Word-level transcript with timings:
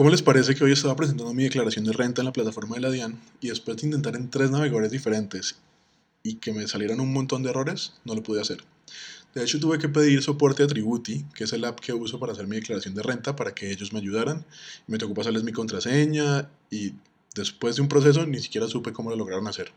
¿Cómo 0.00 0.08
les 0.08 0.22
parece 0.22 0.54
que 0.54 0.64
hoy 0.64 0.72
estaba 0.72 0.96
presentando 0.96 1.34
mi 1.34 1.42
declaración 1.42 1.84
de 1.84 1.92
renta 1.92 2.22
en 2.22 2.24
la 2.24 2.32
plataforma 2.32 2.76
de 2.76 2.80
la 2.80 2.90
DIAN 2.90 3.20
y 3.42 3.50
después 3.50 3.76
de 3.76 3.86
intentar 3.86 4.16
en 4.16 4.30
tres 4.30 4.50
navegadores 4.50 4.90
diferentes 4.90 5.56
y 6.22 6.36
que 6.36 6.54
me 6.54 6.66
salieran 6.66 7.00
un 7.00 7.12
montón 7.12 7.42
de 7.42 7.50
errores, 7.50 7.92
no 8.06 8.14
lo 8.14 8.22
pude 8.22 8.40
hacer? 8.40 8.64
De 9.34 9.44
hecho, 9.44 9.60
tuve 9.60 9.78
que 9.78 9.90
pedir 9.90 10.22
soporte 10.22 10.62
a 10.62 10.66
Tributi, 10.66 11.26
que 11.34 11.44
es 11.44 11.52
el 11.52 11.66
app 11.66 11.80
que 11.80 11.92
uso 11.92 12.18
para 12.18 12.32
hacer 12.32 12.46
mi 12.46 12.56
declaración 12.56 12.94
de 12.94 13.02
renta, 13.02 13.36
para 13.36 13.54
que 13.54 13.70
ellos 13.70 13.92
me 13.92 13.98
ayudaran. 13.98 14.46
Me 14.86 14.96
tocó 14.96 15.12
pasarles 15.12 15.44
mi 15.44 15.52
contraseña 15.52 16.48
y 16.70 16.94
después 17.34 17.76
de 17.76 17.82
un 17.82 17.88
proceso 17.88 18.24
ni 18.24 18.38
siquiera 18.38 18.68
supe 18.68 18.94
cómo 18.94 19.10
lo 19.10 19.16
lograron 19.16 19.48
hacer. 19.48 19.70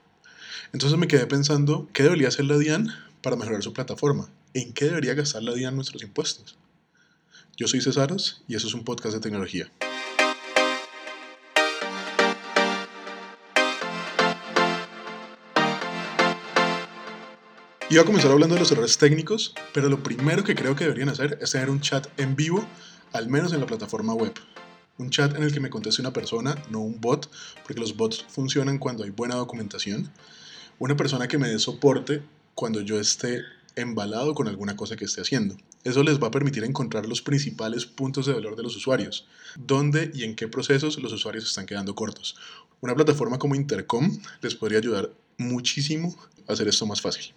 Entonces 0.72 0.98
me 0.98 1.10
quedé 1.10 1.28
pensando, 1.28 1.90
¿qué 1.92 2.04
debería 2.04 2.30
hacer 2.30 2.46
la 2.46 2.58
DIAN 2.58 2.88
para 3.22 3.36
mejorar 3.36 3.62
su 3.62 3.74
plataforma? 3.74 4.30
¿En 4.54 4.72
qué 4.72 4.86
debería 4.86 5.16
gastar 5.16 5.44
la 5.44 5.54
DIAN 5.54 5.76
nuestros 5.76 6.02
impuestos? 6.02 6.56
Yo 7.58 7.68
soy 7.68 7.82
Cesaros 7.82 8.42
y 8.48 8.56
eso 8.56 8.68
es 8.68 8.74
un 8.74 8.86
podcast 8.86 9.16
de 9.16 9.20
tecnología. 9.20 9.70
Iba 17.94 18.02
a 18.02 18.06
comenzar 18.06 18.32
hablando 18.32 18.56
de 18.56 18.60
los 18.60 18.72
errores 18.72 18.98
técnicos, 18.98 19.54
pero 19.72 19.88
lo 19.88 20.02
primero 20.02 20.44
que 20.44 20.56
creo 20.56 20.76
que 20.76 20.86
deberían 20.86 21.10
hacer 21.10 21.38
es 21.40 21.52
tener 21.52 21.70
un 21.70 21.80
chat 21.80 22.08
en 22.20 22.36
vivo, 22.36 22.66
al 23.12 23.30
menos 23.30 23.54
en 23.54 23.60
la 23.60 23.68
plataforma 23.68 24.16
web. 24.16 24.34
Un 24.98 25.12
chat 25.12 25.36
en 25.36 25.44
el 25.44 25.54
que 25.54 25.60
me 25.60 25.70
conteste 25.70 26.02
una 26.02 26.12
persona, 26.12 26.56
no 26.72 26.80
un 26.80 27.00
bot, 27.00 27.30
porque 27.64 27.80
los 27.80 27.96
bots 27.96 28.26
funcionan 28.28 28.80
cuando 28.80 29.04
hay 29.04 29.12
buena 29.12 29.36
documentación. 29.36 30.12
Una 30.80 30.98
persona 30.98 31.28
que 31.28 31.38
me 31.38 31.48
dé 31.48 31.60
soporte 31.60 32.24
cuando 32.56 32.82
yo 32.82 33.00
esté 33.00 33.44
embalado 33.76 34.34
con 34.34 34.48
alguna 34.48 34.76
cosa 34.76 34.96
que 34.96 35.06
esté 35.06 35.22
haciendo. 35.22 35.56
Eso 35.84 36.02
les 36.02 36.20
va 36.20 36.30
a 36.30 36.32
permitir 36.32 36.64
encontrar 36.64 37.06
los 37.06 37.22
principales 37.22 37.86
puntos 37.86 38.26
de 38.26 38.34
valor 38.34 38.56
de 38.56 38.64
los 38.64 38.76
usuarios, 38.76 39.28
dónde 39.56 40.10
y 40.16 40.24
en 40.24 40.36
qué 40.36 40.48
procesos 40.48 40.98
los 40.98 41.14
usuarios 41.14 41.46
están 41.46 41.68
quedando 41.68 41.94
cortos. 41.94 42.38
Una 42.82 42.96
plataforma 42.96 43.38
como 43.38 43.54
Intercom 43.54 44.18
les 44.42 44.56
podría 44.56 44.80
ayudar 44.80 45.12
muchísimo 45.38 46.18
a 46.48 46.54
hacer 46.54 46.68
esto 46.68 46.88
más 46.88 47.00
fácil. 47.00 47.36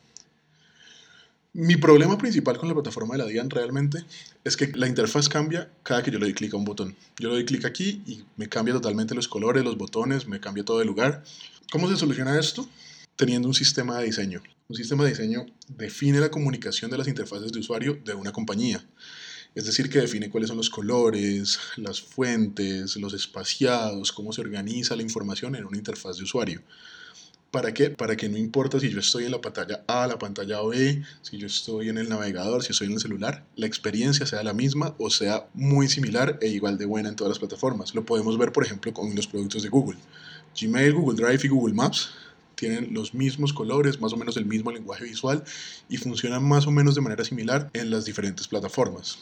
Mi 1.58 1.78
problema 1.78 2.18
principal 2.18 2.58
con 2.58 2.68
la 2.68 2.74
plataforma 2.74 3.14
de 3.14 3.22
la 3.22 3.24
DIAN 3.24 3.48
realmente 3.48 4.04
es 4.44 4.58
que 4.58 4.70
la 4.74 4.88
interfaz 4.88 5.26
cambia 5.30 5.70
cada 5.82 6.02
que 6.02 6.10
yo 6.10 6.18
le 6.18 6.26
doy 6.26 6.34
clic 6.34 6.52
a 6.52 6.58
un 6.58 6.66
botón. 6.66 6.94
Yo 7.18 7.30
le 7.30 7.36
doy 7.36 7.46
clic 7.46 7.64
aquí 7.64 8.02
y 8.04 8.24
me 8.36 8.46
cambia 8.46 8.74
totalmente 8.74 9.14
los 9.14 9.26
colores, 9.26 9.64
los 9.64 9.78
botones, 9.78 10.28
me 10.28 10.38
cambia 10.38 10.66
todo 10.66 10.82
el 10.82 10.86
lugar. 10.86 11.24
¿Cómo 11.72 11.88
se 11.88 11.96
soluciona 11.96 12.38
esto? 12.38 12.68
Teniendo 13.16 13.48
un 13.48 13.54
sistema 13.54 13.98
de 13.98 14.04
diseño. 14.04 14.42
Un 14.68 14.76
sistema 14.76 15.04
de 15.04 15.10
diseño 15.12 15.46
define 15.66 16.20
la 16.20 16.30
comunicación 16.30 16.90
de 16.90 16.98
las 16.98 17.08
interfaces 17.08 17.50
de 17.50 17.60
usuario 17.60 17.98
de 18.04 18.12
una 18.12 18.32
compañía. 18.32 18.84
Es 19.54 19.64
decir, 19.64 19.88
que 19.88 20.00
define 20.00 20.28
cuáles 20.28 20.48
son 20.48 20.58
los 20.58 20.68
colores, 20.68 21.58
las 21.76 22.02
fuentes, 22.02 22.96
los 22.96 23.14
espaciados, 23.14 24.12
cómo 24.12 24.34
se 24.34 24.42
organiza 24.42 24.94
la 24.94 25.00
información 25.00 25.56
en 25.56 25.64
una 25.64 25.78
interfaz 25.78 26.18
de 26.18 26.24
usuario. 26.24 26.60
¿Para 27.56 27.72
qué? 27.72 27.88
Para 27.88 28.18
que 28.18 28.28
no 28.28 28.36
importa 28.36 28.78
si 28.78 28.90
yo 28.90 29.00
estoy 29.00 29.24
en 29.24 29.30
la 29.30 29.40
pantalla 29.40 29.82
A, 29.86 30.06
la 30.06 30.18
pantalla 30.18 30.60
B, 30.60 31.02
si 31.22 31.38
yo 31.38 31.46
estoy 31.46 31.88
en 31.88 31.96
el 31.96 32.06
navegador, 32.06 32.62
si 32.62 32.72
estoy 32.72 32.88
en 32.88 32.92
el 32.92 33.00
celular, 33.00 33.46
la 33.56 33.66
experiencia 33.66 34.26
sea 34.26 34.42
la 34.42 34.52
misma 34.52 34.94
o 34.98 35.08
sea 35.08 35.46
muy 35.54 35.88
similar 35.88 36.38
e 36.42 36.48
igual 36.48 36.76
de 36.76 36.84
buena 36.84 37.08
en 37.08 37.16
todas 37.16 37.30
las 37.30 37.38
plataformas. 37.38 37.94
Lo 37.94 38.04
podemos 38.04 38.36
ver, 38.36 38.52
por 38.52 38.62
ejemplo, 38.62 38.92
con 38.92 39.14
los 39.14 39.26
productos 39.26 39.62
de 39.62 39.70
Google. 39.70 39.96
Gmail, 40.60 40.92
Google 40.92 41.16
Drive 41.16 41.40
y 41.44 41.48
Google 41.48 41.72
Maps 41.72 42.10
tienen 42.56 42.92
los 42.92 43.14
mismos 43.14 43.54
colores, 43.54 44.02
más 44.02 44.12
o 44.12 44.18
menos 44.18 44.36
el 44.36 44.44
mismo 44.44 44.70
lenguaje 44.70 45.04
visual 45.04 45.42
y 45.88 45.96
funcionan 45.96 46.46
más 46.46 46.66
o 46.66 46.70
menos 46.70 46.94
de 46.94 47.00
manera 47.00 47.24
similar 47.24 47.70
en 47.72 47.88
las 47.88 48.04
diferentes 48.04 48.46
plataformas. 48.48 49.18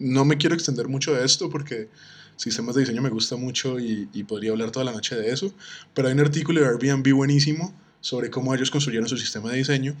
No 0.00 0.24
me 0.24 0.38
quiero 0.38 0.56
extender 0.56 0.88
mucho 0.88 1.14
de 1.14 1.24
esto 1.24 1.48
porque 1.50 1.88
sistemas 2.36 2.74
de 2.74 2.82
diseño 2.82 3.02
me 3.02 3.10
gusta 3.10 3.36
mucho 3.36 3.78
y, 3.78 4.06
podría 4.24 4.52
hablar 4.52 4.70
toda 4.70 4.84
la 4.84 4.92
noche 4.92 5.16
de 5.16 5.30
eso, 5.30 5.52
pero 5.94 6.08
hay 6.08 6.14
un 6.14 6.20
artículo 6.20 6.60
de 6.60 6.66
Airbnb 6.66 7.12
buenísimo 7.14 7.74
sobre 8.00 8.30
cómo 8.30 8.54
ellos 8.54 8.70
construyeron 8.70 9.08
su 9.08 9.16
sistema 9.16 9.50
de 9.50 9.58
diseño 9.58 9.94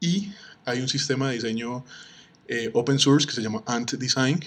y 0.00 0.32
hay 0.64 0.80
un 0.80 0.88
sistema 0.88 1.28
de 1.28 1.34
diseño 1.34 1.84
eh, 2.48 2.70
open 2.72 2.98
source 2.98 3.26
que 3.26 3.32
se 3.32 3.42
llama 3.42 3.62
Ant 3.66 3.92
Design, 3.92 4.40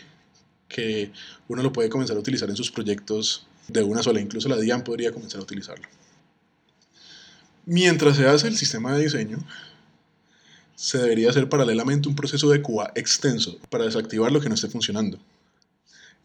que 0.68 1.12
uno 1.48 1.64
lo 1.64 1.72
puede 1.72 1.90
comenzar 1.90 2.18
a 2.18 2.20
utilizar 2.20 2.50
en 2.50 2.56
sus 2.56 2.72
proyectos 2.72 3.48
de 3.68 3.84
una 3.84 4.04
sola, 4.04 4.20
incluso 4.20 4.50
la 4.50 4.58
DIAN 4.58 4.84
podría 4.84 5.12
comenzar 5.12 5.40
a 5.40 5.44
utilizarlo. 5.44 5.88
Mientras 7.66 8.18
se 8.18 8.28
hace 8.28 8.48
el 8.48 8.58
sistema 8.58 8.96
de 8.96 9.04
diseño, 9.04 9.40
se 10.76 11.00
debería 11.00 11.30
hacer 11.30 11.50
paralelamente 11.50 12.08
un 12.08 12.16
proceso 12.16 12.50
de 12.50 12.62
QA 12.62 12.92
extenso 12.96 13.58
para 13.70 13.86
desactivar 13.86 14.32
lo 14.32 14.40
que 14.40 14.48
no 14.48 14.56
esté 14.56 14.70
funcionando 14.70 15.20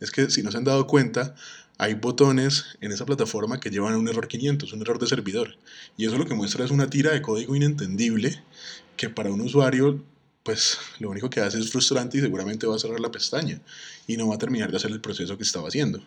es 0.02 0.10
que 0.10 0.30
si 0.30 0.42
no 0.42 0.50
se 0.50 0.58
han 0.58 0.64
dado 0.64 0.86
cuenta, 0.86 1.34
hay 1.78 1.94
botones 1.94 2.64
en 2.80 2.92
esa 2.92 3.06
plataforma 3.06 3.60
que 3.60 3.70
llevan 3.70 3.94
a 3.94 3.98
un 3.98 4.08
error 4.08 4.28
500, 4.28 4.72
un 4.72 4.82
error 4.82 4.98
de 4.98 5.06
servidor. 5.06 5.56
Y 5.96 6.06
eso 6.06 6.18
lo 6.18 6.26
que 6.26 6.34
muestra 6.34 6.64
es 6.64 6.70
una 6.70 6.88
tira 6.88 7.12
de 7.12 7.22
código 7.22 7.56
inentendible 7.56 8.42
que 8.96 9.08
para 9.08 9.30
un 9.30 9.40
usuario, 9.40 10.04
pues 10.42 10.78
lo 10.98 11.10
único 11.10 11.30
que 11.30 11.40
hace 11.40 11.58
es 11.58 11.70
frustrante 11.70 12.18
y 12.18 12.20
seguramente 12.20 12.66
va 12.66 12.76
a 12.76 12.78
cerrar 12.78 13.00
la 13.00 13.10
pestaña 13.10 13.60
y 14.06 14.16
no 14.16 14.28
va 14.28 14.36
a 14.36 14.38
terminar 14.38 14.70
de 14.70 14.76
hacer 14.76 14.90
el 14.90 15.00
proceso 15.00 15.36
que 15.36 15.44
estaba 15.44 15.68
haciendo. 15.68 16.02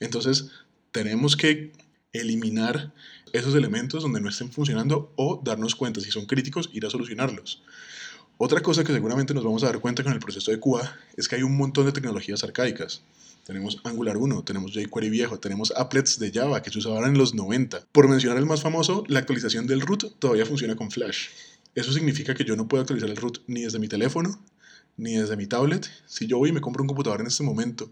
Entonces, 0.00 0.50
tenemos 0.92 1.36
que 1.36 1.72
eliminar 2.12 2.92
esos 3.32 3.54
elementos 3.54 4.02
donde 4.02 4.20
no 4.20 4.28
estén 4.28 4.50
funcionando 4.50 5.12
o 5.16 5.40
darnos 5.44 5.76
cuenta 5.76 6.00
si 6.00 6.10
son 6.10 6.26
críticos, 6.26 6.68
ir 6.72 6.84
a 6.84 6.90
solucionarlos. 6.90 7.62
Otra 8.42 8.62
cosa 8.62 8.82
que 8.84 8.94
seguramente 8.94 9.34
nos 9.34 9.44
vamos 9.44 9.62
a 9.62 9.66
dar 9.66 9.80
cuenta 9.80 10.02
con 10.02 10.14
el 10.14 10.18
proceso 10.18 10.50
de 10.50 10.58
QA 10.58 10.96
es 11.14 11.28
que 11.28 11.36
hay 11.36 11.42
un 11.42 11.58
montón 11.58 11.84
de 11.84 11.92
tecnologías 11.92 12.42
arcaicas. 12.42 13.02
Tenemos 13.44 13.82
Angular 13.84 14.16
1, 14.16 14.44
tenemos 14.44 14.72
jQuery 14.72 15.10
viejo, 15.10 15.38
tenemos 15.38 15.74
applets 15.76 16.18
de 16.18 16.32
Java 16.32 16.62
que 16.62 16.70
se 16.70 16.78
usaban 16.78 17.04
en 17.04 17.18
los 17.18 17.34
90. 17.34 17.88
Por 17.92 18.08
mencionar 18.08 18.38
el 18.38 18.46
más 18.46 18.62
famoso, 18.62 19.04
la 19.08 19.18
actualización 19.18 19.66
del 19.66 19.82
root 19.82 20.18
todavía 20.18 20.46
funciona 20.46 20.74
con 20.74 20.90
Flash. 20.90 21.26
Eso 21.74 21.92
significa 21.92 22.34
que 22.34 22.44
yo 22.44 22.56
no 22.56 22.66
puedo 22.66 22.80
actualizar 22.80 23.10
el 23.10 23.16
root 23.16 23.42
ni 23.46 23.60
desde 23.60 23.78
mi 23.78 23.88
teléfono, 23.88 24.42
ni 24.96 25.16
desde 25.16 25.36
mi 25.36 25.46
tablet. 25.46 25.86
Si 26.06 26.26
yo 26.26 26.38
voy 26.38 26.48
y 26.48 26.52
me 26.52 26.62
compro 26.62 26.82
un 26.82 26.88
computador 26.88 27.20
en 27.20 27.26
este 27.26 27.42
momento, 27.42 27.90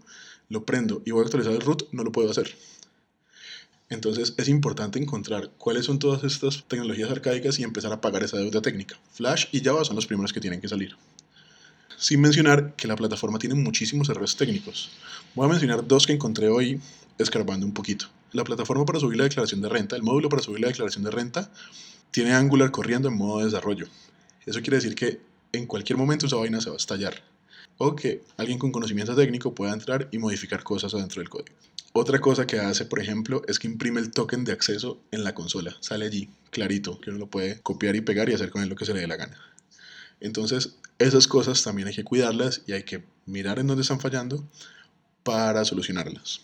lo 0.49 0.65
prendo 0.65 1.03
y 1.05 1.11
voy 1.11 1.21
a 1.21 1.25
actualizar 1.25 1.53
el 1.53 1.61
root, 1.61 1.83
no 1.91 2.03
lo 2.03 2.11
puedo 2.11 2.31
hacer. 2.31 2.55
Entonces 3.89 4.35
es 4.37 4.47
importante 4.47 4.99
encontrar 4.99 5.49
cuáles 5.57 5.85
son 5.85 5.97
todas 5.97 6.23
estas 6.23 6.63
tecnologías 6.67 7.09
arcaicas 7.09 7.57
y 7.57 7.63
empezar 7.63 7.91
a 7.91 8.01
pagar 8.01 8.23
esa 8.23 8.37
deuda 8.37 8.61
técnica. 8.61 8.99
Flash 9.13 9.47
y 9.51 9.61
Java 9.61 9.83
son 9.83 9.95
los 9.95 10.05
primeros 10.05 10.31
que 10.31 10.39
tienen 10.39 10.61
que 10.61 10.67
salir. 10.67 10.95
Sin 11.97 12.21
mencionar 12.21 12.75
que 12.75 12.87
la 12.87 12.95
plataforma 12.95 13.39
tiene 13.39 13.55
muchísimos 13.55 14.07
errores 14.09 14.35
técnicos. 14.35 14.91
Voy 15.35 15.47
a 15.47 15.49
mencionar 15.49 15.85
dos 15.85 16.05
que 16.05 16.13
encontré 16.13 16.47
hoy 16.49 16.79
escarbando 17.17 17.65
un 17.65 17.73
poquito. 17.73 18.05
La 18.31 18.43
plataforma 18.43 18.85
para 18.85 18.99
subir 18.99 19.17
la 19.17 19.23
declaración 19.23 19.59
de 19.61 19.69
renta, 19.69 19.95
el 19.95 20.03
módulo 20.03 20.29
para 20.29 20.43
subir 20.43 20.61
la 20.61 20.67
declaración 20.67 21.03
de 21.03 21.11
renta, 21.11 21.51
tiene 22.11 22.33
Angular 22.33 22.71
corriendo 22.71 23.09
en 23.09 23.17
modo 23.17 23.39
de 23.39 23.45
desarrollo. 23.45 23.87
Eso 24.45 24.61
quiere 24.61 24.77
decir 24.77 24.95
que 24.95 25.19
en 25.51 25.65
cualquier 25.65 25.97
momento 25.97 26.27
esa 26.27 26.35
vaina 26.35 26.61
se 26.61 26.69
va 26.69 26.75
a 26.75 26.77
estallar. 26.77 27.23
O 27.77 27.95
que 27.95 28.23
alguien 28.37 28.59
con 28.59 28.71
conocimiento 28.71 29.15
técnico 29.15 29.55
pueda 29.55 29.73
entrar 29.73 30.07
y 30.11 30.17
modificar 30.17 30.63
cosas 30.63 30.93
adentro 30.93 31.21
del 31.21 31.29
código. 31.29 31.55
Otra 31.93 32.19
cosa 32.21 32.45
que 32.45 32.59
hace, 32.59 32.85
por 32.85 32.99
ejemplo, 32.99 33.41
es 33.47 33.57
que 33.57 33.67
imprime 33.67 33.99
el 33.99 34.11
token 34.11 34.43
de 34.43 34.51
acceso 34.51 34.99
en 35.11 35.23
la 35.23 35.33
consola. 35.33 35.75
Sale 35.79 36.05
allí, 36.05 36.29
clarito, 36.51 36.99
que 37.01 37.09
uno 37.09 37.19
lo 37.19 37.27
puede 37.27 37.61
copiar 37.61 37.95
y 37.95 38.01
pegar 38.01 38.29
y 38.29 38.33
hacer 38.33 38.51
con 38.51 38.61
él 38.61 38.69
lo 38.69 38.75
que 38.75 38.85
se 38.85 38.93
le 38.93 39.01
dé 39.01 39.07
la 39.07 39.15
gana. 39.15 39.37
Entonces, 40.19 40.75
esas 40.99 41.27
cosas 41.27 41.63
también 41.63 41.87
hay 41.87 41.95
que 41.95 42.03
cuidarlas 42.03 42.61
y 42.67 42.73
hay 42.73 42.83
que 42.83 43.03
mirar 43.25 43.57
en 43.57 43.67
dónde 43.67 43.81
están 43.81 43.99
fallando 43.99 44.47
para 45.23 45.65
solucionarlas. 45.65 46.41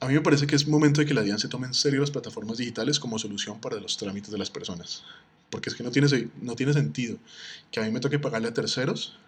A 0.00 0.06
mí 0.06 0.14
me 0.14 0.20
parece 0.20 0.46
que 0.46 0.54
es 0.54 0.68
momento 0.68 1.00
de 1.00 1.06
que 1.06 1.14
la 1.14 1.22
DIAN 1.22 1.38
se 1.38 1.48
tome 1.48 1.66
en 1.66 1.74
serio 1.74 2.00
las 2.00 2.10
plataformas 2.10 2.58
digitales 2.58 3.00
como 3.00 3.18
solución 3.18 3.60
para 3.60 3.80
los 3.80 3.96
trámites 3.96 4.30
de 4.30 4.38
las 4.38 4.50
personas. 4.50 5.02
Porque 5.50 5.70
es 5.70 5.74
que 5.74 5.82
no 5.82 5.90
tiene, 5.90 6.30
no 6.40 6.54
tiene 6.54 6.72
sentido 6.72 7.18
que 7.70 7.80
a 7.80 7.82
mí 7.82 7.90
me 7.90 8.00
toque 8.00 8.18
pagarle 8.18 8.48
a 8.48 8.54
terceros 8.54 9.18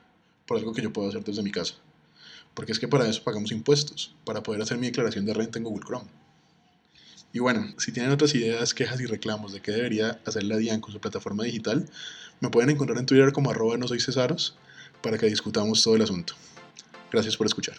por 0.51 0.59
algo 0.59 0.73
que 0.73 0.83
yo 0.83 0.93
puedo 0.93 1.09
hacer 1.09 1.23
desde 1.23 1.45
mi 1.45 1.53
casa 1.53 1.77
porque 2.55 2.73
es 2.73 2.79
que 2.79 2.89
para 2.89 3.09
eso 3.09 3.23
pagamos 3.23 3.53
impuestos, 3.53 4.15
para 4.25 4.43
poder 4.43 4.63
hacer 4.63 4.79
mi 4.79 4.87
declaración 4.87 5.25
de 5.25 5.35
renta 5.35 5.59
en 5.59 5.65
Google 5.65 5.85
Chrome. 5.87 6.09
Y 7.33 7.39
bueno, 7.39 7.73
si 7.79 7.93
tienen 7.93 8.11
otras 8.11 8.35
ideas, 8.35 8.75
quejas 8.75 9.01
y 9.01 9.07
reclamos 9.07 9.53
de 9.53 9.61
qué 9.61 9.71
debería 9.71 10.21
hacer 10.27 10.43
la 10.43 10.57
DIAN 10.57 10.81
con 10.81 10.93
su 10.93 11.01
plataforma 11.01 11.45
digital, 11.45 11.89
me 12.41 12.51
pueden 12.51 12.71
encontrar 12.71 12.99
en 12.99 13.07
Twitter 13.07 13.33
como 13.33 13.51
arroba 13.51 13.77
no 13.77 13.87
soy 13.87 14.01
Cesaros 14.01 14.57
para 15.01 15.17
que 15.17 15.27
discutamos 15.27 15.83
todo 15.83 15.95
el 15.95 16.03
asunto. 16.03 16.35
Gracias 17.13 17.37
por 17.37 17.47
escuchar. 17.47 17.77